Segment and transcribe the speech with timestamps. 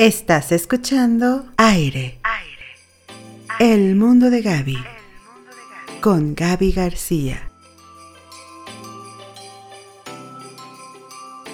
[0.00, 2.18] Estás escuchando Aire.
[3.58, 4.78] El mundo de Gaby.
[6.00, 7.50] Con Gaby García.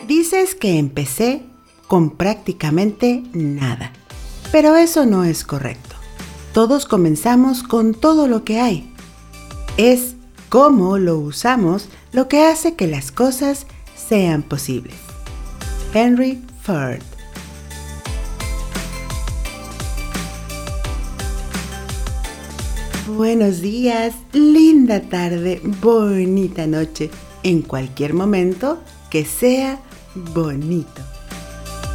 [0.07, 1.43] Dices que empecé
[1.89, 3.91] con prácticamente nada.
[4.53, 5.97] Pero eso no es correcto.
[6.53, 8.95] Todos comenzamos con todo lo que hay.
[9.77, 10.15] Es
[10.51, 13.67] cómo lo usamos lo que hace que las cosas
[13.97, 14.95] sean posibles.
[15.93, 17.03] Henry Ford
[23.17, 27.09] Buenos días, linda tarde, bonita noche,
[27.43, 29.81] en cualquier momento que sea
[30.15, 31.01] bonito.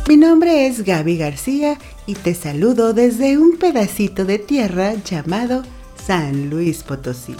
[0.07, 5.61] Mi nombre es Gaby García y te saludo desde un pedacito de tierra llamado
[5.95, 7.35] San Luis Potosí,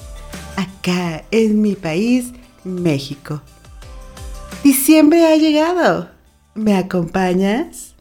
[0.58, 3.42] acá en mi país, México.
[4.64, 6.12] Diciembre ha llegado.
[6.54, 7.96] ¿Me acompañas?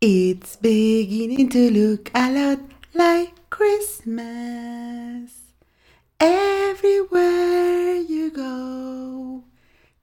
[0.00, 2.58] It's beginning to look a lot
[2.92, 5.32] like Christmas.
[6.20, 9.44] Everywhere you go,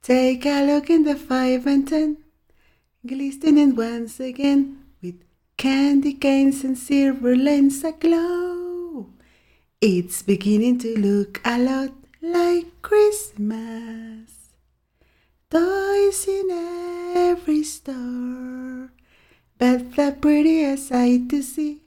[0.01, 2.17] take a look in the five and ten,
[3.05, 5.21] glistening once again with
[5.55, 9.09] candy canes and silver lanes aglow.
[9.79, 11.93] It's beginning to look a lot
[12.23, 14.49] like Christmas.
[15.51, 16.49] Toys in
[17.15, 18.89] every store,
[19.59, 21.82] but the prettiest sight to see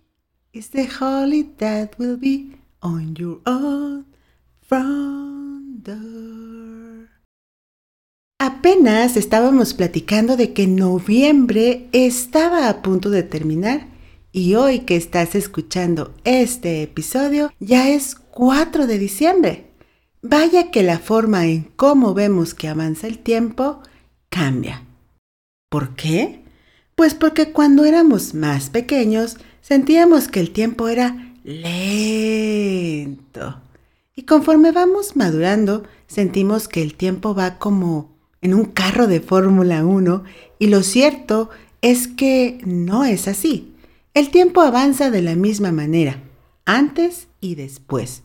[0.57, 4.07] is the holly that will be on your own
[4.63, 7.11] front door.
[8.39, 13.89] Apenas estábamos platicando de que noviembre estaba a punto de terminar
[14.33, 19.67] y hoy que estás escuchando este episodio ya es 4 de diciembre.
[20.23, 23.83] Vaya que la forma en cómo vemos que avanza el tiempo
[24.31, 24.85] cambia.
[25.69, 26.43] ¿Por qué?
[26.95, 29.37] Pues porque cuando éramos más pequeños
[29.67, 31.81] sentíamos que el tiempo era lento.
[34.15, 39.85] Y conforme vamos madurando, sentimos que el tiempo va como en un carro de Fórmula
[39.85, 40.23] 1
[40.61, 41.51] y lo cierto
[41.83, 43.75] es que no es así.
[44.15, 46.23] El tiempo avanza de la misma manera,
[46.65, 48.23] antes y después.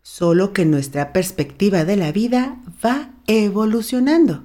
[0.00, 4.44] Solo que nuestra perspectiva de la vida va evolucionando,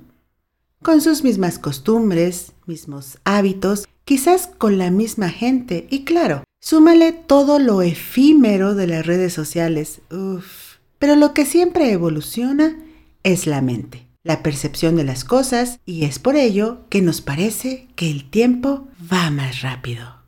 [0.81, 7.59] con sus mismas costumbres, mismos hábitos quizás con la misma gente y claro, súmale todo
[7.59, 10.01] lo efímero de las redes sociales.
[10.11, 10.77] Uf.
[10.99, 12.77] Pero lo que siempre evoluciona
[13.23, 17.87] es la mente, la percepción de las cosas y es por ello que nos parece
[17.95, 20.23] que el tiempo va más rápido.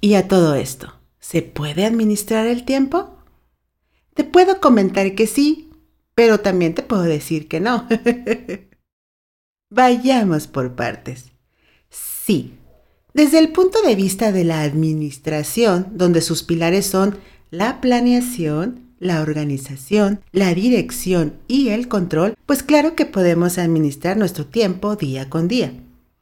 [0.00, 3.16] Y a todo esto, ¿se puede administrar el tiempo?
[4.14, 5.70] Te puedo comentar que sí,
[6.14, 7.86] pero también te puedo decir que no.
[9.70, 11.35] Vayamos por partes.
[11.90, 12.54] Sí,
[13.14, 17.18] desde el punto de vista de la administración, donde sus pilares son
[17.50, 24.46] la planeación, la organización, la dirección y el control, pues claro que podemos administrar nuestro
[24.46, 25.72] tiempo día con día.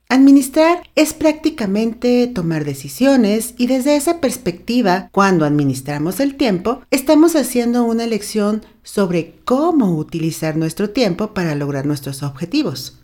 [0.08, 7.82] Administrar es prácticamente tomar decisiones y desde esa perspectiva, cuando administramos el tiempo, estamos haciendo
[7.84, 13.00] una elección sobre cómo utilizar nuestro tiempo para lograr nuestros objetivos.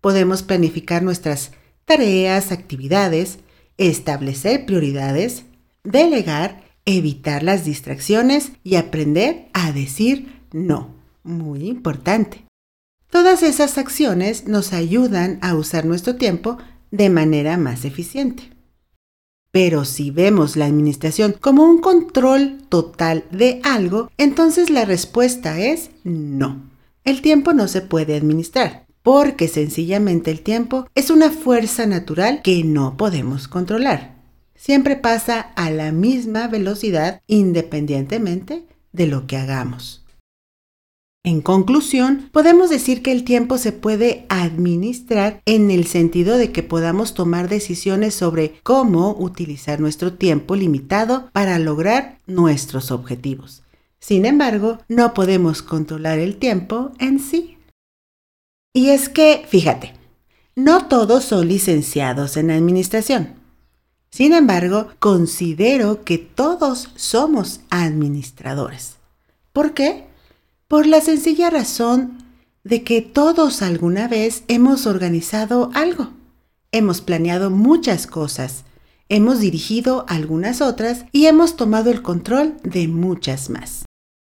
[0.00, 1.52] Podemos planificar nuestras
[1.84, 3.38] tareas, actividades,
[3.76, 5.44] establecer prioridades,
[5.84, 10.94] delegar, evitar las distracciones y aprender a decir no.
[11.24, 12.44] Muy importante.
[13.10, 16.58] Todas esas acciones nos ayudan a usar nuestro tiempo
[16.90, 18.50] de manera más eficiente.
[19.50, 25.90] Pero si vemos la administración como un control total de algo, entonces la respuesta es
[26.04, 26.70] no.
[27.04, 32.64] El tiempo no se puede administrar porque sencillamente el tiempo es una fuerza natural que
[32.64, 34.16] no podemos controlar.
[34.54, 40.02] Siempre pasa a la misma velocidad independientemente de lo que hagamos.
[41.24, 46.64] En conclusión, podemos decir que el tiempo se puede administrar en el sentido de que
[46.64, 53.62] podamos tomar decisiones sobre cómo utilizar nuestro tiempo limitado para lograr nuestros objetivos.
[54.00, 57.56] Sin embargo, no podemos controlar el tiempo en sí.
[58.72, 59.94] Y es que, fíjate,
[60.54, 63.34] no todos son licenciados en administración.
[64.10, 68.96] Sin embargo, considero que todos somos administradores.
[69.52, 70.06] ¿Por qué?
[70.68, 72.18] Por la sencilla razón
[72.64, 76.10] de que todos alguna vez hemos organizado algo.
[76.70, 78.64] Hemos planeado muchas cosas,
[79.08, 83.84] hemos dirigido algunas otras y hemos tomado el control de muchas más.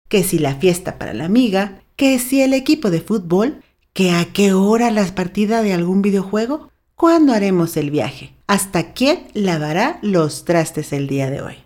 [0.08, 3.62] Que si la fiesta para la amiga, que si el equipo de fútbol,
[3.92, 6.72] que a qué hora las partidas de algún videojuego
[7.02, 8.32] ¿Cuándo haremos el viaje?
[8.46, 11.56] ¿Hasta quién lavará los trastes el día de hoy?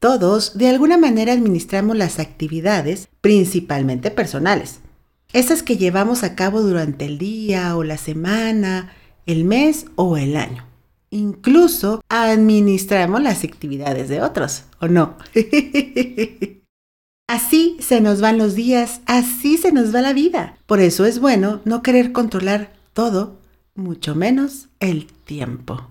[0.00, 4.80] Todos, de alguna manera, administramos las actividades, principalmente personales.
[5.32, 8.92] Esas que llevamos a cabo durante el día o la semana,
[9.24, 10.66] el mes o el año.
[11.10, 15.16] Incluso administramos las actividades de otros, ¿o no?
[17.26, 20.56] así se nos van los días, así se nos va la vida.
[20.66, 23.38] Por eso es bueno no querer controlar todo,
[23.74, 25.88] mucho menos el tiempo.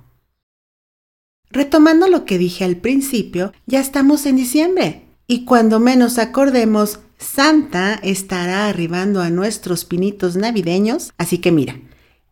[1.50, 7.96] Retomando lo que dije al principio, ya estamos en diciembre y cuando menos acordemos, Santa
[8.04, 11.80] estará arribando a nuestros pinitos navideños, así que mira,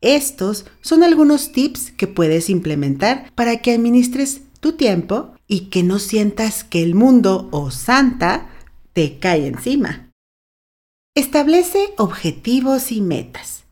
[0.02, 6.00] estos son algunos tips que puedes implementar para que administres tu tiempo y que no
[6.00, 8.50] sientas que el mundo o Santa
[8.94, 10.12] te cae encima.
[11.16, 13.64] Establece objetivos y metas.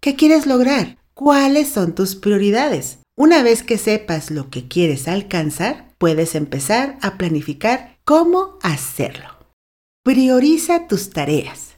[0.00, 0.98] ¿Qué quieres lograr?
[1.14, 2.98] ¿Cuáles son tus prioridades?
[3.16, 9.28] Una vez que sepas lo que quieres alcanzar, puedes empezar a planificar cómo hacerlo.
[10.02, 11.74] Prioriza tus tareas.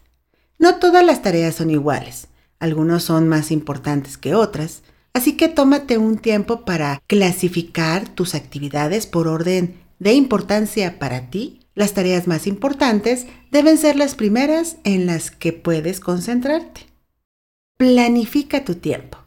[0.59, 2.29] No todas las tareas son iguales.
[2.59, 9.07] Algunos son más importantes que otras, así que tómate un tiempo para clasificar tus actividades
[9.07, 11.66] por orden de importancia para ti.
[11.77, 16.87] Las tareas más importantes deben ser las primeras en las que puedes concentrarte.
[17.77, 19.19] Planifica tu tiempo.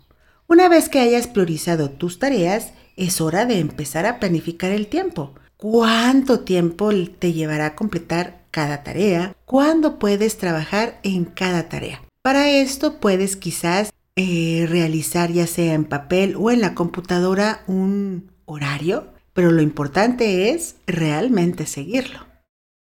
[0.48, 5.36] Una vez que hayas priorizado tus tareas, es hora de empezar a planificar el tiempo.
[5.57, 9.36] ¿Cuánto tiempo te llevará completar cada tarea?
[9.46, 12.01] ¿Cuándo puedes trabajar en cada tarea?
[12.24, 18.31] Para esto puedes quizás eh, realizar ya sea en papel o en la computadora un
[18.46, 22.29] horario, pero lo importante es realmente seguirlo.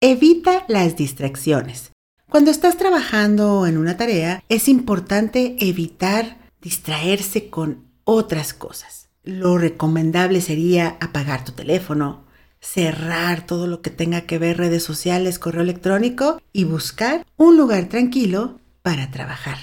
[0.03, 1.93] Evita las distracciones.
[2.31, 9.11] Cuando estás trabajando en una tarea, es importante evitar distraerse con otras cosas.
[9.25, 12.25] Lo recomendable sería apagar tu teléfono,
[12.61, 17.91] cerrar todo lo que tenga que ver redes sociales, correo electrónico y buscar un lugar
[17.91, 19.59] tranquilo para trabajar.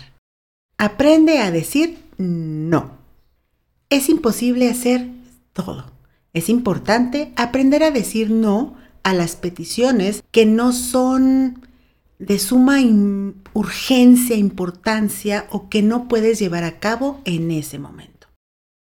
[0.78, 3.00] Aprende a decir no.
[3.90, 5.08] Es imposible hacer
[5.54, 5.92] todo.
[6.34, 11.68] Es importante aprender a decir no a las peticiones que no son
[12.20, 12.80] de suma
[13.54, 18.28] urgencia, importancia o que no puedes llevar a cabo en ese momento.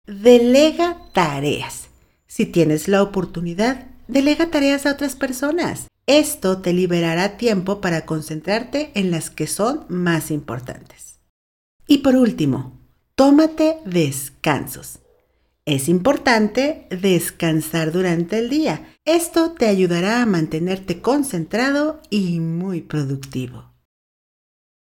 [0.06, 1.90] Delega tareas.
[2.28, 5.88] Si tienes la oportunidad, delega tareas a otras personas.
[6.08, 11.20] Esto te liberará tiempo para concentrarte en las que son más importantes.
[11.88, 12.80] Y por último,
[13.16, 15.00] tómate descansos.
[15.68, 18.86] Es importante descansar durante el día.
[19.04, 23.74] Esto te ayudará a mantenerte concentrado y muy productivo.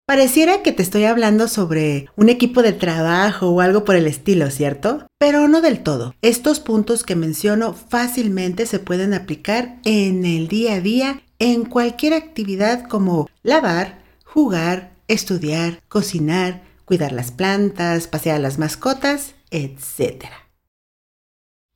[0.08, 4.50] Pareciera que te estoy hablando sobre un equipo de trabajo o algo por el estilo,
[4.52, 5.06] ¿cierto?
[5.20, 6.16] Pero no del todo.
[6.22, 12.14] Estos puntos que menciono fácilmente se pueden aplicar en el día a día en cualquier
[12.14, 20.26] actividad como lavar, jugar, estudiar, cocinar, cuidar las plantas, pasear a las mascotas, etc.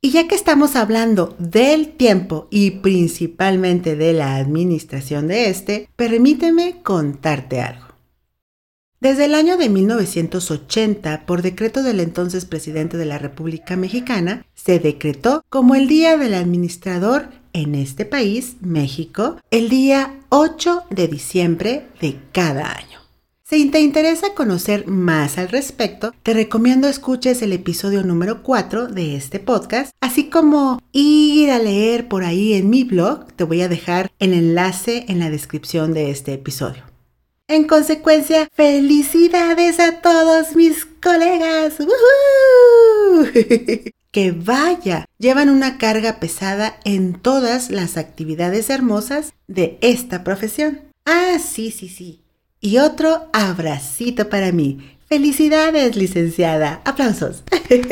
[0.05, 6.81] Y ya que estamos hablando del tiempo y principalmente de la administración de este, permíteme
[6.83, 7.85] contarte algo.
[8.99, 14.77] Desde el año de 1980, por decreto del entonces presidente de la República Mexicana, se
[14.77, 21.87] decretó como el Día del Administrador en este país, México, el día 8 de diciembre
[22.01, 23.02] de cada año.
[23.53, 29.15] Si te interesa conocer más al respecto, te recomiendo escuches el episodio número 4 de
[29.15, 33.31] este podcast, así como ir a leer por ahí en mi blog.
[33.33, 36.81] Te voy a dejar el enlace en la descripción de este episodio.
[37.47, 41.75] En consecuencia, felicidades a todos mis colegas.
[44.11, 50.81] que vaya, llevan una carga pesada en todas las actividades hermosas de esta profesión.
[51.05, 52.22] Ah, sí, sí, sí.
[52.65, 54.79] Y otro abracito para mí.
[55.09, 56.79] Felicidades, licenciada.
[56.85, 57.43] Aplausos.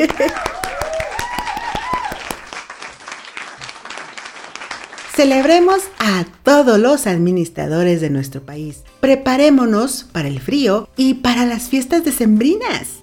[5.14, 8.78] Celebremos a todos los administradores de nuestro país.
[9.00, 13.02] Preparémonos para el frío y para las fiestas decembrinas.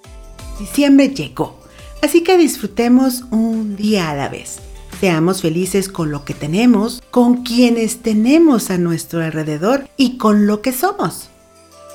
[0.58, 1.60] Diciembre llegó,
[2.02, 4.58] así que disfrutemos un día a la vez.
[4.98, 10.62] Seamos felices con lo que tenemos, con quienes tenemos a nuestro alrededor y con lo
[10.62, 11.29] que somos.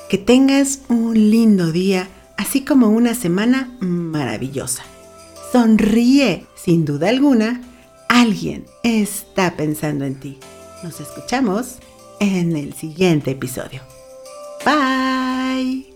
[0.10, 2.08] Que tengas un lindo día,
[2.38, 4.84] así como una semana maravillosa.
[5.52, 7.62] Sonríe, sin duda alguna,
[8.10, 10.38] alguien está pensando en ti.
[10.84, 11.78] Nos escuchamos
[12.20, 13.82] en el siguiente episodio.
[14.64, 15.95] Bye.